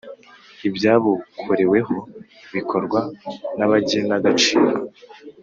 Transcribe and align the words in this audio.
ibyabukoreweho 0.67 1.95
bikorwa 2.55 2.99
n 3.57 3.59
abagenagaciro 3.65 4.71